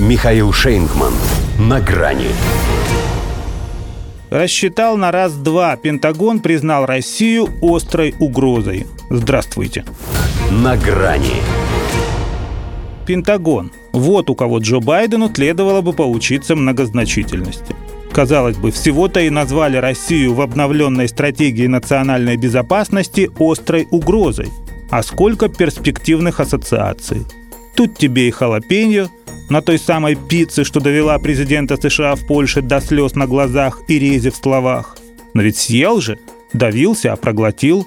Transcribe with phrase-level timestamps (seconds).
[0.00, 1.12] Михаил Шейнгман.
[1.58, 2.28] На грани.
[4.30, 5.74] Рассчитал на раз-два.
[5.76, 8.86] Пентагон признал Россию острой угрозой.
[9.10, 9.84] Здравствуйте.
[10.52, 11.42] На грани.
[13.06, 13.72] Пентагон.
[13.92, 17.74] Вот у кого Джо Байдену следовало бы поучиться многозначительности.
[18.12, 24.48] Казалось бы, всего-то и назвали Россию в обновленной стратегии национальной безопасности острой угрозой.
[24.90, 27.26] А сколько перспективных ассоциаций.
[27.78, 29.08] Тут тебе и халапеньо,
[29.48, 34.00] на той самой пицце, что довела президента США в Польше до слез на глазах и
[34.00, 34.98] рези в словах.
[35.32, 36.18] Но ведь съел же,
[36.52, 37.86] давился, а проглотил.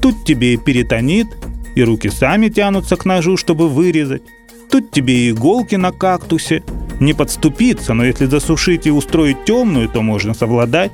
[0.00, 1.26] Тут тебе и перитонит,
[1.74, 4.22] и руки сами тянутся к ножу, чтобы вырезать.
[4.70, 6.62] Тут тебе и иголки на кактусе.
[7.00, 10.92] Не подступиться, но если засушить и устроить темную, то можно совладать.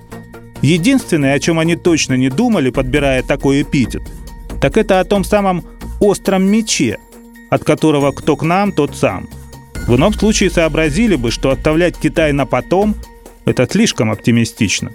[0.62, 4.04] Единственное, о чем они точно не думали, подбирая такой эпитет,
[4.58, 5.64] так это о том самом
[6.00, 6.98] остром мече,
[7.50, 9.28] от которого кто к нам, тот сам–
[9.88, 12.94] в ином случае сообразили бы, что оставлять Китай на потом–
[13.46, 14.92] это слишком оптимистично.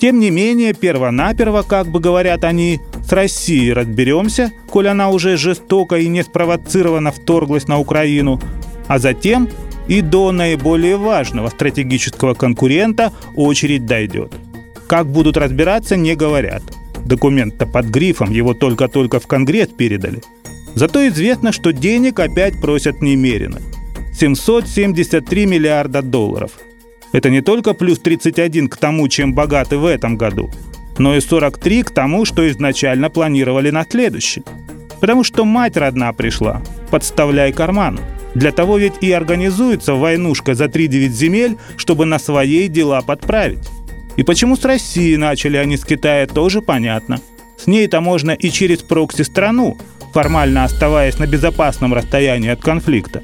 [0.00, 5.96] Тем не менее, перво-наперво, как бы говорят они, с Россией разберемся, коль она уже жестоко
[5.96, 8.40] и неспровоцированно вторглась на Украину,
[8.86, 9.48] а затем
[9.88, 14.32] и до наиболее важного стратегического конкурента очередь дойдет.
[14.86, 16.62] Как будут разбираться, не говорят.
[17.04, 20.22] Документ-то под грифом, его только-только в Конгресс передали.
[20.74, 23.60] Зато известно, что денег опять просят немерено–
[24.12, 26.52] 773 миллиарда долларов.
[27.12, 30.50] Это не только плюс 31 к тому, чем богаты в этом году,
[30.98, 34.42] но и 43 к тому, что изначально планировали на следующий.
[35.00, 37.98] Потому что мать родна пришла, подставляй карман.
[38.34, 43.66] Для того ведь и организуется войнушка за 3-9 земель, чтобы на своей дела подправить.
[44.16, 47.20] И почему с Россией начали, а не с Китая, тоже понятно.
[47.56, 49.78] С ней-то можно и через прокси-страну,
[50.12, 53.22] формально оставаясь на безопасном расстоянии от конфликта.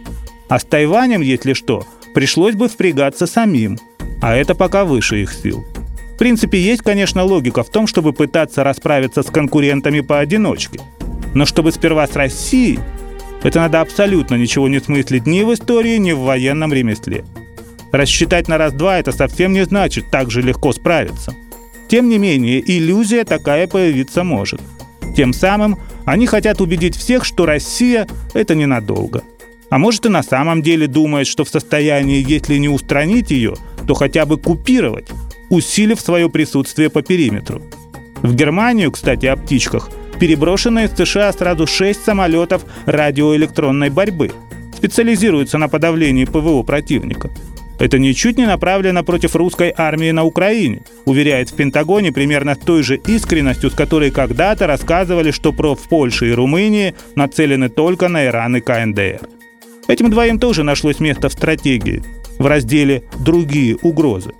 [0.49, 3.79] А с Тайванем, если что, пришлось бы впрягаться самим.
[4.23, 5.65] А это пока выше их сил.
[6.15, 10.81] В принципе, есть, конечно, логика в том, чтобы пытаться расправиться с конкурентами поодиночке.
[11.35, 12.79] Но чтобы сперва с Россией,
[13.43, 17.25] это надо абсолютно ничего не смыслить ни в истории, ни в военном ремесле.
[17.93, 21.35] Рассчитать на раз-два это совсем не значит так же легко справиться.
[21.89, 24.61] Тем не менее, иллюзия такая появиться может.
[25.17, 29.23] Тем самым они хотят убедить всех, что Россия– это ненадолго–
[29.71, 33.55] а может и на самом деле думает, что в состоянии, если не устранить ее,
[33.87, 35.09] то хотя бы купировать,
[35.51, 37.63] усилив свое присутствие по периметру.
[38.23, 39.91] В Германию, кстати, о птичках,
[40.21, 44.31] переброшено из США сразу 6 самолетов радиоэлектронной борьбы.
[44.77, 47.31] Специализируются на подавлении ПВО противника.
[47.79, 52.83] Это ничуть не направлено против русской армии на Украине, уверяет в Пентагоне примерно с той
[52.83, 58.25] же искренностью, с которой когда-то рассказывали, что про в Польше и Румынии нацелены только на
[58.27, 59.21] Иран и КНДР.
[59.89, 62.03] Этим двоим тоже нашлось место в стратегии,
[62.39, 64.33] в разделе «Другие угрозы».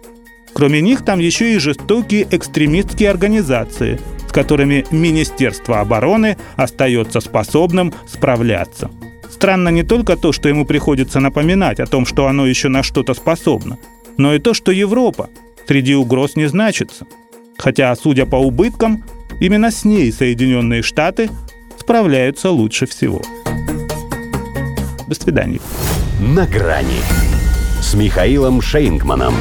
[0.55, 8.91] Кроме них там еще и жестокие экстремистские организации, с которыми Министерство обороны остается способным справляться.
[9.31, 13.15] Странно не только то, что ему приходится напоминать о том, что оно еще на что-то
[13.15, 13.79] способно,
[14.17, 15.29] но и то, что Европа
[15.67, 17.07] среди угроз не значится.
[17.59, 19.05] Хотя, судя по убыткам,
[19.41, 21.31] именно с ней Соединенные Штаты
[21.79, 23.23] справляются лучше всего.
[25.07, 25.61] До свидания.
[26.21, 27.01] На грани
[27.81, 29.35] с Михаилом Шейнгманом.